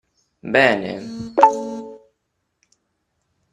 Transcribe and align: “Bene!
“Bene! 0.53 0.91